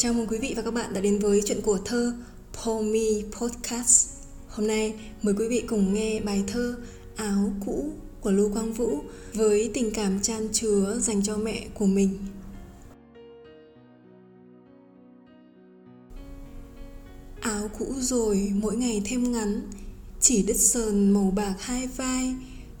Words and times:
Chào 0.00 0.12
mừng 0.12 0.26
quý 0.26 0.38
vị 0.38 0.54
và 0.56 0.62
các 0.62 0.74
bạn 0.74 0.92
đã 0.92 1.00
đến 1.00 1.18
với 1.18 1.42
chuyện 1.44 1.60
của 1.60 1.78
thơ 1.84 2.14
Pomi 2.52 3.22
Podcast. 3.40 4.08
Hôm 4.48 4.66
nay 4.66 4.94
mời 5.22 5.34
quý 5.38 5.48
vị 5.48 5.64
cùng 5.68 5.94
nghe 5.94 6.20
bài 6.20 6.44
thơ 6.46 6.76
Áo 7.16 7.52
cũ 7.66 7.92
của 8.20 8.30
Lưu 8.30 8.52
Quang 8.52 8.72
Vũ 8.72 8.98
với 9.34 9.70
tình 9.74 9.90
cảm 9.94 10.20
chan 10.22 10.48
chứa 10.52 10.98
dành 11.00 11.22
cho 11.22 11.36
mẹ 11.36 11.66
của 11.74 11.86
mình. 11.86 12.18
Áo 17.40 17.70
cũ 17.78 17.94
rồi, 18.00 18.52
mỗi 18.54 18.76
ngày 18.76 19.02
thêm 19.04 19.32
ngắn, 19.32 19.60
Chỉ 20.20 20.42
đứt 20.42 20.56
sờn 20.56 21.10
màu 21.10 21.32
bạc 21.36 21.54
hai 21.58 21.86
vai 21.86 22.34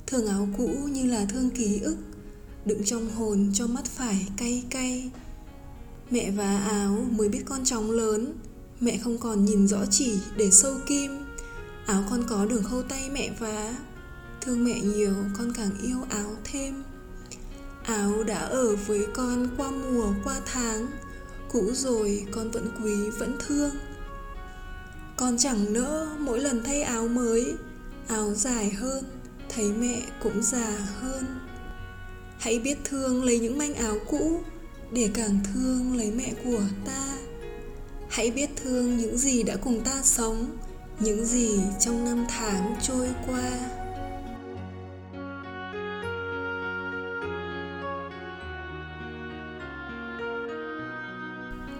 Thương 0.06 0.26
áo 0.26 0.48
cũ 0.58 0.68
như 0.92 1.06
là 1.06 1.26
thương 1.32 1.50
ký 1.50 1.80
ức, 1.80 1.96
Đựng 2.64 2.84
trong 2.84 3.10
hồn 3.10 3.50
cho 3.54 3.66
mắt 3.66 3.84
phải 3.84 4.26
cay 4.36 4.62
cay 4.70 5.10
Mẹ 6.10 6.30
vá 6.30 6.56
áo 6.70 7.06
mới 7.10 7.28
biết 7.28 7.42
con 7.46 7.64
chóng 7.64 7.90
lớn. 7.90 8.34
Mẹ 8.80 8.98
không 8.98 9.18
còn 9.18 9.44
nhìn 9.44 9.68
rõ 9.68 9.78
chỉ 9.90 10.20
để 10.36 10.50
sâu 10.50 10.74
kim. 10.86 11.24
Áo 11.86 12.04
con 12.10 12.24
có 12.28 12.46
đường 12.46 12.62
khâu 12.62 12.82
tay 12.82 13.10
mẹ 13.12 13.30
vá 13.38 13.74
Thương 14.40 14.64
mẹ 14.64 14.80
nhiều, 14.80 15.14
con 15.38 15.52
càng 15.56 15.70
yêu 15.82 15.98
áo 16.10 16.30
thêm. 16.44 16.82
Áo 17.82 18.24
đã 18.24 18.38
ở 18.38 18.76
với 18.76 19.06
con 19.14 19.48
qua 19.56 19.70
mùa, 19.70 20.12
qua 20.24 20.40
tháng. 20.46 20.86
Cũ 21.52 21.70
rồi, 21.72 22.26
con 22.30 22.50
vẫn 22.50 22.68
quý, 22.82 23.10
vẫn 23.18 23.36
thương. 23.46 23.70
Con 25.16 25.38
chẳng 25.38 25.72
nỡ 25.72 26.08
mỗi 26.18 26.40
lần 26.40 26.62
thay 26.64 26.82
áo 26.82 27.08
mới. 27.08 27.54
Áo 28.08 28.34
dài 28.34 28.70
hơn, 28.70 29.04
Thấy 29.48 29.72
mẹ 29.72 30.02
cũng 30.22 30.42
già 30.42 30.78
hơn. 31.00 31.24
Hãy 32.38 32.58
biết 32.58 32.78
thương 32.84 33.24
lấy 33.24 33.38
những 33.38 33.58
manh 33.58 33.74
áo 33.74 33.96
cũ 34.06 34.40
để 34.92 35.10
càng 35.14 35.38
thương 35.44 35.96
lấy 35.96 36.10
mẹ 36.10 36.32
của 36.44 36.62
ta. 36.86 37.18
Hãy 38.08 38.30
biết 38.30 38.50
thương 38.56 38.96
những 38.96 39.18
gì 39.18 39.42
đã 39.42 39.56
cùng 39.56 39.80
ta 39.84 40.02
sống, 40.02 40.56
những 41.00 41.24
gì 41.24 41.60
trong 41.80 42.04
năm 42.04 42.26
tháng 42.28 42.76
trôi 42.82 43.08
qua. 43.26 43.50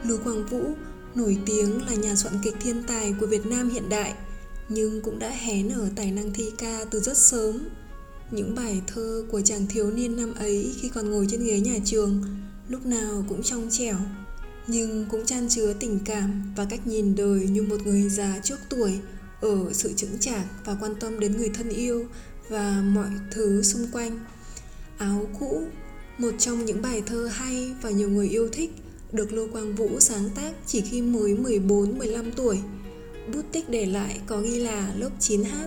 Lưu 0.04 0.18
quang 0.24 0.46
vũ, 0.46 0.74
nổi 1.14 1.38
tiếng 1.46 1.86
là 1.86 1.94
nhà 1.94 2.14
soạn 2.14 2.34
kịch 2.42 2.54
thiên 2.60 2.82
tài 2.82 3.14
của 3.20 3.26
việt 3.26 3.46
nam 3.46 3.70
hiện 3.70 3.88
đại, 3.88 4.14
nhưng 4.68 5.02
cũng 5.02 5.18
đã 5.18 5.30
hé 5.30 5.62
nở 5.62 5.88
tài 5.96 6.10
năng 6.10 6.32
thi 6.32 6.52
ca 6.58 6.84
từ 6.90 7.00
rất 7.00 7.16
sớm. 7.16 7.68
Những 8.30 8.54
bài 8.54 8.82
thơ 8.86 9.24
của 9.30 9.40
chàng 9.40 9.66
thiếu 9.68 9.90
niên 9.90 10.16
năm 10.16 10.34
ấy 10.34 10.74
khi 10.80 10.88
còn 10.88 11.10
ngồi 11.10 11.26
trên 11.30 11.44
ghế 11.44 11.60
nhà 11.60 11.74
trường 11.84 12.22
lúc 12.68 12.86
nào 12.86 13.24
cũng 13.28 13.42
trong 13.42 13.68
trẻo, 13.70 13.96
nhưng 14.66 15.06
cũng 15.10 15.26
chan 15.26 15.48
chứa 15.48 15.72
tình 15.80 15.98
cảm 16.04 16.52
và 16.56 16.64
cách 16.64 16.86
nhìn 16.86 17.14
đời 17.14 17.48
như 17.48 17.62
một 17.62 17.86
người 17.86 18.08
già 18.08 18.40
trước 18.42 18.58
tuổi, 18.68 18.98
ở 19.40 19.72
sự 19.72 19.92
chững 19.92 20.18
chạc 20.20 20.44
và 20.64 20.76
quan 20.80 20.94
tâm 21.00 21.20
đến 21.20 21.36
người 21.36 21.50
thân 21.54 21.68
yêu 21.68 22.06
và 22.48 22.82
mọi 22.84 23.10
thứ 23.30 23.62
xung 23.62 23.86
quanh 23.92 24.18
áo 24.98 25.26
cũ, 25.40 25.62
một 26.18 26.30
trong 26.38 26.64
những 26.64 26.82
bài 26.82 27.02
thơ 27.06 27.26
hay 27.32 27.74
và 27.82 27.90
nhiều 27.90 28.10
người 28.10 28.28
yêu 28.28 28.48
thích, 28.52 28.70
được 29.12 29.32
Lô 29.32 29.46
Quang 29.52 29.74
Vũ 29.74 30.00
sáng 30.00 30.30
tác 30.34 30.52
chỉ 30.66 30.80
khi 30.80 31.02
mới 31.02 31.34
14-15 31.34 32.30
tuổi. 32.36 32.58
Bút 33.34 33.42
tích 33.52 33.70
để 33.70 33.86
lại 33.86 34.20
có 34.26 34.40
ghi 34.40 34.60
là 34.60 34.94
lớp 34.96 35.10
9H. 35.20 35.66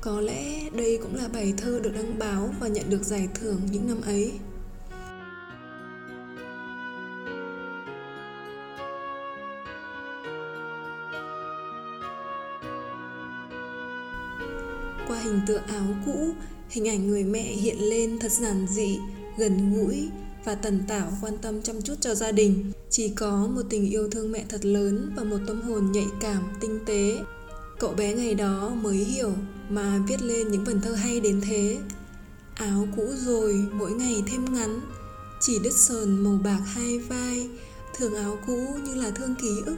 Có 0.00 0.20
lẽ 0.20 0.70
đây 0.70 0.98
cũng 1.02 1.14
là 1.14 1.28
bài 1.28 1.54
thơ 1.56 1.80
được 1.82 1.90
đăng 1.94 2.18
báo 2.18 2.54
và 2.60 2.68
nhận 2.68 2.90
được 2.90 3.04
giải 3.04 3.28
thưởng 3.34 3.60
những 3.70 3.86
năm 3.88 4.00
ấy. 4.00 4.32
Hình 15.22 15.40
tượng 15.46 15.62
áo 15.62 15.86
cũ, 16.06 16.28
hình 16.68 16.88
ảnh 16.88 17.06
người 17.08 17.24
mẹ 17.24 17.42
hiện 17.42 17.78
lên 17.78 18.18
thật 18.18 18.32
giản 18.32 18.66
dị, 18.70 18.98
gần 19.38 19.74
gũi 19.74 20.08
và 20.44 20.54
tần 20.54 20.82
tảo 20.88 21.12
quan 21.20 21.38
tâm 21.38 21.62
chăm 21.62 21.82
chút 21.82 21.94
cho 22.00 22.14
gia 22.14 22.32
đình. 22.32 22.72
Chỉ 22.90 23.08
có 23.08 23.48
một 23.54 23.62
tình 23.70 23.90
yêu 23.90 24.10
thương 24.10 24.32
mẹ 24.32 24.44
thật 24.48 24.64
lớn 24.64 25.12
và 25.16 25.24
một 25.24 25.38
tâm 25.46 25.62
hồn 25.62 25.92
nhạy 25.92 26.06
cảm, 26.20 26.42
tinh 26.60 26.78
tế. 26.86 27.18
Cậu 27.78 27.94
bé 27.94 28.14
ngày 28.14 28.34
đó 28.34 28.68
mới 28.82 28.96
hiểu 28.96 29.32
mà 29.68 30.02
viết 30.08 30.22
lên 30.22 30.48
những 30.50 30.64
vần 30.64 30.80
thơ 30.80 30.92
hay 30.92 31.20
đến 31.20 31.40
thế. 31.40 31.78
Áo 32.54 32.88
cũ 32.96 33.06
rồi, 33.16 33.66
mỗi 33.72 33.92
ngày 33.92 34.22
thêm 34.26 34.54
ngắn, 34.54 34.80
chỉ 35.40 35.58
đứt 35.64 35.72
sờn 35.72 36.24
màu 36.24 36.38
bạc 36.44 36.60
hai 36.64 36.98
vai, 36.98 37.48
thường 37.96 38.14
áo 38.14 38.38
cũ 38.46 38.66
như 38.84 38.94
là 38.94 39.10
thương 39.10 39.34
ký 39.34 39.62
ức, 39.66 39.76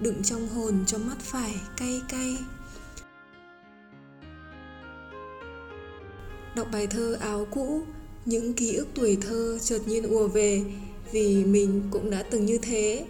đựng 0.00 0.22
trong 0.22 0.48
hồn 0.48 0.74
cho 0.86 0.98
mắt 0.98 1.16
phải 1.20 1.54
cay 1.76 2.02
cay. 2.08 2.38
Đọc 6.56 6.68
bài 6.72 6.86
thơ 6.86 7.16
áo 7.20 7.46
cũ, 7.50 7.82
những 8.24 8.54
ký 8.54 8.74
ức 8.74 8.86
tuổi 8.94 9.16
thơ 9.20 9.58
chợt 9.62 9.78
nhiên 9.86 10.02
ùa 10.02 10.28
về 10.28 10.62
vì 11.12 11.44
mình 11.44 11.82
cũng 11.90 12.10
đã 12.10 12.22
từng 12.22 12.46
như 12.46 12.58
thế. 12.58 13.04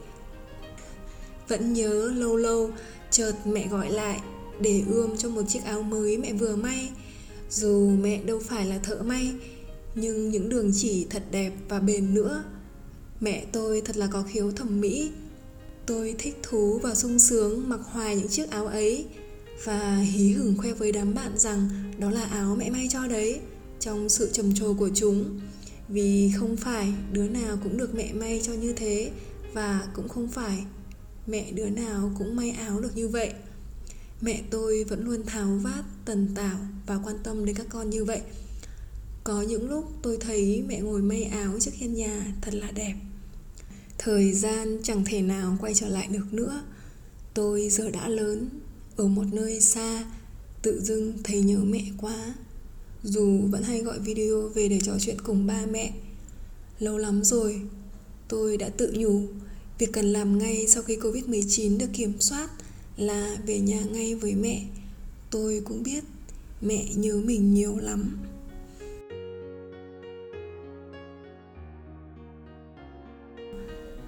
Vẫn 1.49 1.73
nhớ 1.73 2.13
lâu 2.17 2.37
lâu 2.37 2.71
chợt 3.11 3.33
mẹ 3.45 3.69
gọi 3.69 3.91
lại 3.91 4.21
để 4.61 4.83
ươm 4.89 5.17
cho 5.17 5.29
một 5.29 5.43
chiếc 5.49 5.65
áo 5.65 5.83
mới 5.83 6.17
mẹ 6.17 6.33
vừa 6.33 6.57
may. 6.57 6.91
Dù 7.51 7.91
mẹ 7.91 8.23
đâu 8.23 8.41
phải 8.45 8.67
là 8.67 8.79
thợ 8.79 9.03
may, 9.03 9.33
nhưng 9.95 10.31
những 10.31 10.49
đường 10.49 10.71
chỉ 10.75 11.07
thật 11.11 11.23
đẹp 11.31 11.53
và 11.69 11.81
bền 11.81 12.15
nữa. 12.15 12.45
Mẹ 13.21 13.45
tôi 13.53 13.81
thật 13.81 13.97
là 13.97 14.07
có 14.07 14.23
khiếu 14.23 14.53
thẩm 14.53 14.81
mỹ. 14.81 15.11
Tôi 15.87 16.15
thích 16.19 16.37
thú 16.43 16.79
và 16.83 16.95
sung 16.95 17.19
sướng 17.19 17.69
mặc 17.69 17.81
hoài 17.85 18.17
những 18.17 18.29
chiếc 18.29 18.51
áo 18.51 18.67
ấy 18.67 19.07
và 19.65 19.97
hí 19.97 20.33
hửng 20.33 20.57
khoe 20.57 20.73
với 20.73 20.93
đám 20.93 21.15
bạn 21.15 21.39
rằng 21.39 21.69
đó 21.99 22.11
là 22.11 22.25
áo 22.25 22.57
mẹ 22.59 22.71
may 22.71 22.89
cho 22.91 23.07
đấy, 23.07 23.41
trong 23.81 24.09
sự 24.09 24.31
trầm 24.33 24.55
trồ 24.55 24.75
của 24.75 24.91
chúng. 24.95 25.41
Vì 25.89 26.33
không 26.37 26.57
phải 26.57 26.93
đứa 27.13 27.29
nào 27.29 27.59
cũng 27.63 27.77
được 27.77 27.95
mẹ 27.95 28.13
may 28.13 28.41
cho 28.45 28.53
như 28.53 28.73
thế, 28.73 29.11
và 29.53 29.89
cũng 29.95 30.09
không 30.09 30.29
phải 30.29 30.65
mẹ 31.27 31.53
đứa 31.53 31.71
nào 31.71 32.13
cũng 32.19 32.37
may 32.37 32.51
áo 32.51 32.81
được 32.81 32.97
như 32.97 33.09
vậy. 33.09 33.33
Mẹ 34.21 34.43
tôi 34.51 34.85
vẫn 34.85 35.05
luôn 35.05 35.27
tháo 35.27 35.61
vát, 35.63 35.85
tần 36.05 36.29
tảo 36.35 36.59
và 36.87 36.99
quan 37.05 37.17
tâm 37.23 37.45
đến 37.45 37.57
các 37.57 37.67
con 37.71 37.91
như 37.91 38.05
vậy. 38.05 38.21
Có 39.25 39.43
những 39.43 39.71
lúc 39.71 39.93
tôi 40.03 40.17
thấy 40.17 40.65
mẹ 40.69 40.81
ngồi 40.81 41.03
may 41.03 41.25
áo 41.25 41.57
trước 41.61 41.71
hiên 41.75 41.95
nhà 41.95 42.33
thật 42.43 42.55
là 42.55 42.71
đẹp. 42.71 42.95
Thời 43.99 44.33
gian 44.33 44.79
chẳng 44.83 45.05
thể 45.05 45.23
nào 45.23 45.57
quay 45.61 45.75
trở 45.75 45.89
lại 45.89 46.07
được 46.07 46.33
nữa. 46.33 46.63
Tôi 47.35 47.69
giờ 47.71 47.91
đã 47.91 48.09
lớn 48.09 48.49
ở 48.97 49.07
một 49.07 49.25
nơi 49.33 49.61
xa, 49.61 50.05
tự 50.63 50.81
dưng 50.81 51.13
thấy 51.25 51.43
nhớ 51.43 51.59
mẹ 51.59 51.85
quá. 51.99 52.35
Dù 53.03 53.41
vẫn 53.51 53.63
hay 53.63 53.81
gọi 53.81 53.99
video 53.99 54.49
về 54.49 54.69
để 54.69 54.81
trò 54.81 54.93
chuyện 55.01 55.17
cùng 55.25 55.47
ba 55.47 55.67
mẹ. 55.71 55.93
Lâu 56.79 56.99
lắm 56.99 57.25
rồi, 57.25 57.61
tôi 58.29 58.57
đã 58.57 58.69
tự 58.69 58.93
nhủ, 58.97 59.23
việc 59.79 59.93
cần 59.93 60.13
làm 60.13 60.39
ngay 60.39 60.67
sau 60.69 60.83
khi 60.83 60.97
covid 60.97 61.25
19 61.25 61.79
được 61.79 61.87
kiểm 61.93 62.21
soát 62.21 62.51
là 62.97 63.37
về 63.47 63.61
nhà 63.61 63.81
ngay 63.93 64.15
với 64.15 64.35
mẹ. 64.35 64.65
Tôi 65.31 65.63
cũng 65.65 65.83
biết 65.83 66.05
mẹ 66.61 66.85
nhớ 66.95 67.21
mình 67.25 67.55
nhiều 67.55 67.77
lắm. 67.77 68.19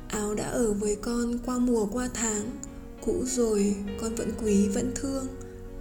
Áo 0.08 0.34
đã 0.34 0.44
ở 0.44 0.72
với 0.72 0.96
con 0.96 1.38
qua 1.46 1.58
mùa 1.58 1.86
qua 1.86 2.08
tháng 2.14 2.50
cũ 3.06 3.24
rồi, 3.26 3.74
con 4.00 4.14
vẫn 4.14 4.32
quý, 4.42 4.68
vẫn 4.68 4.92
thương. 4.94 5.26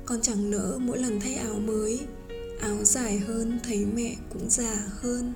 Con 0.05 0.21
chẳng 0.21 0.51
nỡ 0.51 0.77
mỗi 0.81 0.97
lần 0.97 1.19
thay 1.19 1.35
áo 1.35 1.53
mới. 1.59 1.99
Áo 2.59 2.83
dài 2.83 3.19
hơn, 3.19 3.59
thấy 3.63 3.85
mẹ 3.95 4.15
cũng 4.33 4.49
già 4.49 4.75
hơn. 5.01 5.33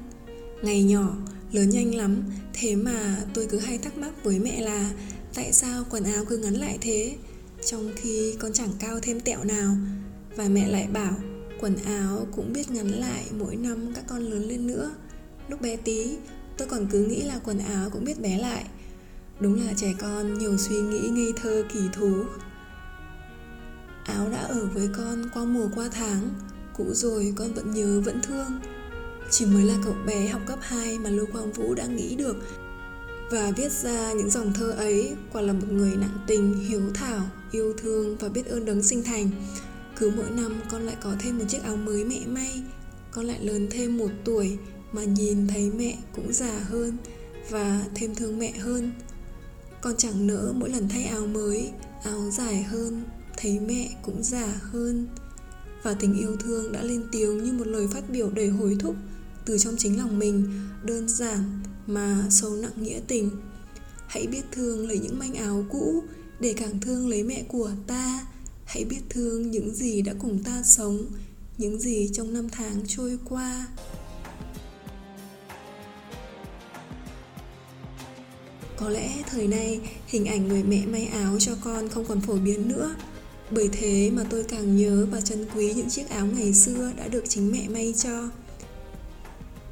Ngày 0.62 0.84
nhỏ, 0.84 1.18
lớn 1.52 1.70
nhanh 1.70 1.96
lắm, 1.96 2.24
thế 2.54 2.76
mà 2.76 3.24
tôi 3.34 3.48
cứ 3.50 3.60
hay 3.60 3.78
thắc 3.78 3.98
mắc 3.98 4.24
với 4.24 4.40
mẹ 4.40 4.62
là, 4.62 4.92
tại 5.34 5.54
sao 5.54 5.84
quần 5.90 6.04
áo 6.04 6.26
cứ 6.26 6.38
ngắn 6.38 6.54
lại 6.54 6.78
thế? 6.82 7.16
Trong 7.66 7.90
khi 7.96 8.36
con 8.40 8.54
chẳng 8.54 8.72
cao 8.80 9.00
thêm 9.02 9.20
tẹo 9.20 9.44
nào. 9.44 9.76
Và 10.36 10.48
mẹ 10.48 10.68
lại 10.68 10.88
bảo, 10.94 11.16
quần 11.62 11.76
áo 11.76 12.28
cũng 12.36 12.54
biết 12.54 12.72
ngắn 12.72 12.88
lại 12.88 13.26
mỗi 13.40 13.56
năm 13.56 13.94
các 13.96 14.04
con 14.08 14.20
lớn 14.20 14.48
lên 14.48 14.68
nữa. 14.68 14.92
Lúc 15.50 15.62
bé 15.62 15.76
tí, 15.76 16.18
tôi 16.58 16.68
còn 16.68 16.88
cứ 16.92 17.06
nghĩ 17.06 17.22
là 17.22 17.40
quần 17.46 17.60
áo 17.60 17.90
cũng 17.90 18.04
biết 18.06 18.22
bé 18.22 18.38
lại. 18.38 18.66
Đúng 19.40 19.66
là 19.66 19.74
trẻ 19.76 19.94
con 20.00 20.38
nhiều 20.38 20.58
suy 20.58 20.82
nghĩ 20.82 21.10
ngây 21.10 21.34
thơ 21.36 21.64
kỳ 21.74 21.80
thú. 21.94 22.24
Áo 24.06 24.30
đã 24.32 24.40
ở 24.40 24.68
với 24.74 24.90
con 24.98 25.30
qua 25.34 25.44
mùa 25.44 25.68
qua 25.76 25.90
tháng 25.92 26.30
Cũ 26.74 26.86
rồi 26.94 27.34
con 27.36 27.54
vẫn 27.54 27.72
nhớ 27.72 28.02
vẫn 28.06 28.22
thương. 28.22 28.60
Chỉ 29.32 29.46
mới 29.46 29.64
là 29.64 29.76
cậu 29.84 29.96
bé 30.06 30.28
học 30.28 30.42
cấp 30.48 30.60
2 30.62 31.00
mà 31.00 31.10
Lưu 31.10 31.26
Quang 31.32 31.52
Vũ 31.52 31.74
đã 31.74 31.86
nghĩ 31.86 32.16
được 32.16 32.36
Và 33.32 33.52
viết 33.52 33.72
ra 33.72 34.14
những 34.14 34.30
dòng 34.30 34.54
thơ 34.54 34.72
ấy 34.72 35.16
Quả 35.34 35.42
là 35.42 35.54
một 35.54 35.68
người 35.72 35.96
nặng 35.96 36.18
tình, 36.28 36.54
hiếu 36.54 36.82
thảo, 36.94 37.22
yêu 37.52 37.74
thương 37.78 38.18
và 38.18 38.30
biết 38.30 38.46
ơn 38.46 38.66
đấng 38.66 38.84
sinh 38.84 39.04
thành. 39.04 39.30
Cứ 40.00 40.12
mỗi 40.16 40.30
năm 40.30 40.62
con 40.72 40.82
lại 40.82 40.96
có 41.04 41.16
thêm 41.20 41.38
một 41.38 41.46
chiếc 41.48 41.64
áo 41.64 41.76
mới 41.76 42.06
mẹ 42.06 42.20
may 42.28 42.64
Con 43.12 43.26
lại 43.26 43.40
lớn 43.42 43.68
thêm 43.72 43.98
một 43.98 44.10
tuổi 44.24 44.58
mà 44.92 45.04
nhìn 45.04 45.48
thấy 45.48 45.72
mẹ 45.78 45.98
cũng 46.16 46.34
già 46.34 46.60
hơn 46.70 46.98
Và 47.50 47.82
thêm 47.96 48.16
thương 48.16 48.40
mẹ 48.40 48.52
hơn. 48.52 48.92
Con 49.82 49.94
chẳng 49.98 50.28
nỡ 50.28 50.54
mỗi 50.56 50.70
lần 50.70 50.90
thay 50.90 51.04
áo 51.04 51.28
mới, 51.28 51.72
Áo 52.04 52.30
dài 52.32 52.64
hơn, 52.64 53.04
Thấy 53.38 53.60
mẹ 53.60 53.90
cũng 54.02 54.24
già 54.24 54.54
hơn. 54.62 55.08
Và 55.84 55.94
tình 55.94 56.20
yêu 56.20 56.36
thương 56.36 56.72
đã 56.72 56.84
lên 56.84 57.04
tiếng 57.12 57.44
như 57.44 57.54
một 57.54 57.68
lời 57.68 57.88
phát 57.88 58.10
biểu 58.10 58.30
đầy 58.30 58.50
hối 58.50 58.78
thúc 58.80 58.96
Từ 59.46 59.58
trong 59.58 59.76
chính 59.78 59.98
lòng 59.98 60.20
mình, 60.20 60.52
Đơn 60.84 61.10
giản 61.10 61.60
mà 61.88 62.24
sâu 62.30 62.56
nặng 62.56 62.84
nghĩa 62.84 63.00
tình. 63.08 63.30
Hãy 64.08 64.28
biết 64.28 64.42
thương 64.52 64.88
lấy 64.88 65.00
những 65.00 65.20
manh 65.20 65.34
áo 65.34 65.66
cũ 65.70 66.04
Để 66.40 66.54
càng 66.58 66.80
thương 66.82 67.10
lấy 67.10 67.24
mẹ 67.24 67.44
của 67.48 67.72
ta. 67.88 68.28
Hãy 68.66 68.86
biết 68.86 69.02
thương 69.10 69.52
những 69.52 69.76
gì 69.76 70.02
đã 70.02 70.14
cùng 70.20 70.44
ta 70.44 70.64
sống, 70.64 71.06
Những 71.58 71.80
gì 71.80 72.10
trong 72.14 72.34
năm 72.34 72.50
tháng 72.52 72.82
trôi 72.88 73.20
qua. 73.30 73.68
Có 78.80 78.90
lẽ 78.90 79.24
thời 79.30 79.48
nay 79.48 79.80
hình 80.08 80.26
ảnh 80.26 80.48
người 80.48 80.64
mẹ 80.64 80.86
may 80.86 81.06
áo 81.06 81.40
cho 81.40 81.52
con 81.64 81.90
không 81.90 82.06
còn 82.06 82.22
phổ 82.22 82.34
biến 82.34 82.68
nữa. 82.68 82.96
Bởi 83.52 83.70
thế 83.72 84.12
mà 84.14 84.24
tôi 84.30 84.44
càng 84.44 84.78
nhớ 84.78 85.08
và 85.12 85.22
trân 85.22 85.46
quý 85.56 85.74
những 85.74 85.90
chiếc 85.90 86.10
áo 86.10 86.26
ngày 86.26 86.54
xưa 86.54 86.92
đã 86.98 87.08
được 87.08 87.24
chính 87.30 87.52
mẹ 87.52 87.68
may 87.68 87.94
cho. 87.98 88.30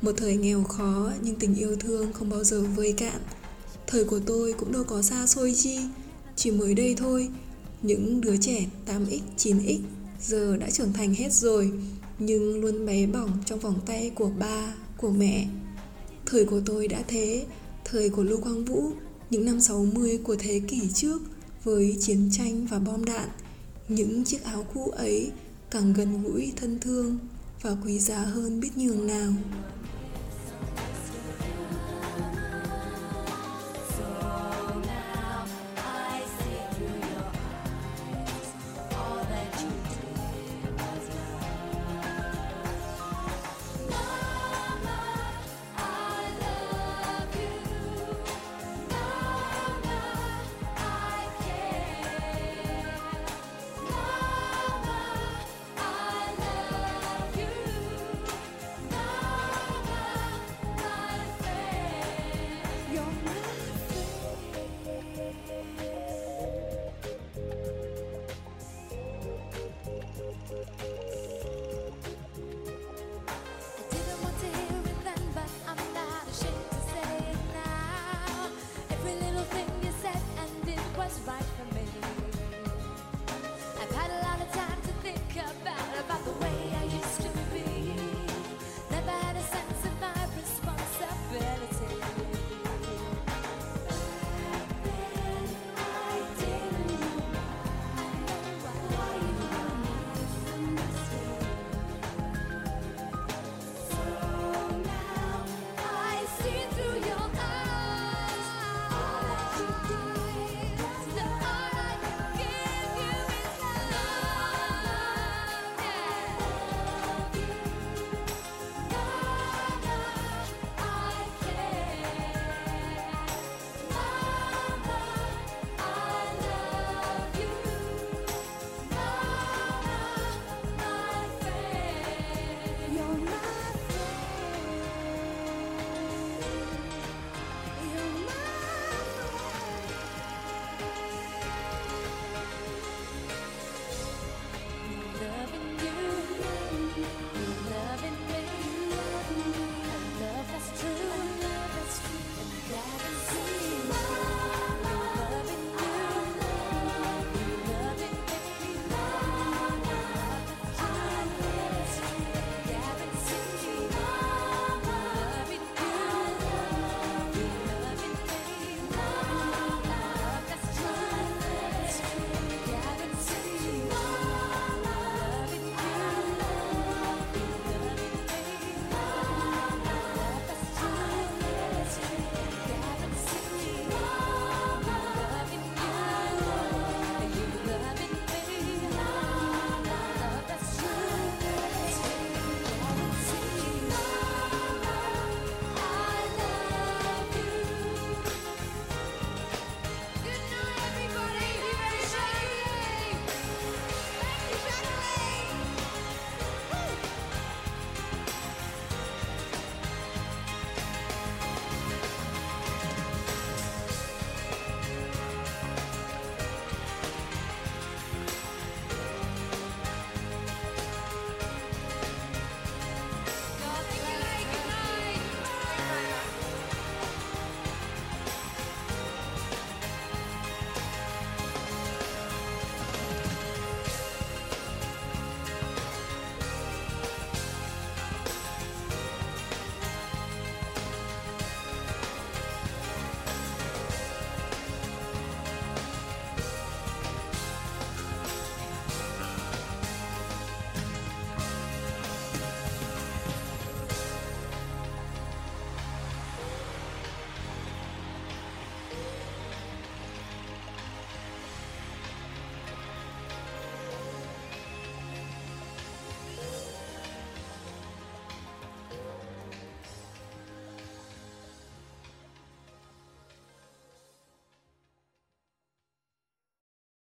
Một 0.02 0.12
thời 0.18 0.38
nghèo 0.38 0.64
khó 0.64 1.12
nhưng 1.22 1.36
tình 1.36 1.56
yêu 1.56 1.76
thương 1.76 2.14
không 2.14 2.30
bao 2.30 2.44
giờ 2.44 2.62
vơi 2.62 2.94
cạn. 2.94 3.22
Thời 3.88 4.06
của 4.06 4.20
tôi 4.26 4.54
cũng 4.54 4.72
đâu 4.72 4.84
có 4.84 5.02
xa 5.02 5.28
xôi 5.28 5.54
chi. 5.58 5.80
Chỉ 6.36 6.52
mới 6.52 6.74
đây 6.74 6.96
thôi 6.98 7.30
Những 7.82 8.22
đứa 8.22 8.38
trẻ 8.38 8.66
8x, 8.88 9.20
9x 9.38 9.80
giờ 10.22 10.58
đã 10.58 10.70
trưởng 10.70 10.94
thành 10.94 11.14
hết 11.14 11.34
rồi 11.34 11.72
Nhưng 12.20 12.62
luôn 12.62 12.86
bé 12.86 13.06
bỏng 13.06 13.32
trong 13.46 13.60
vòng 13.60 13.80
tay 13.86 14.12
của 14.16 14.30
ba, 14.40 14.74
của 14.98 15.12
mẹ. 15.12 15.48
Thời 16.26 16.46
của 16.46 16.62
tôi 16.66 16.88
đã 16.88 17.04
thế 17.08 17.46
Thời 17.92 18.10
của 18.10 18.24
Lưu 18.24 18.42
Quang 18.42 18.66
Vũ, 18.66 18.92
những 19.30 19.46
năm 19.46 19.62
60 19.62 20.20
của 20.24 20.36
thế 20.40 20.62
kỷ 20.68 20.82
trước 20.94 21.22
với 21.64 21.98
chiến 22.00 22.30
tranh 22.32 22.68
và 22.70 22.80
bom 22.80 23.06
đạn, 23.06 23.30
những 23.88 24.24
chiếc 24.24 24.44
áo 24.44 24.66
cũ 24.74 24.86
ấy 24.86 25.32
càng 25.72 25.94
gần 25.94 26.24
gũi 26.24 26.54
thân 26.56 26.80
thương 26.80 27.18
và 27.62 27.76
quý 27.86 28.00
giá 28.00 28.20
hơn 28.20 28.60
biết 28.60 28.78
nhường 28.78 29.08
nào. 29.08 29.32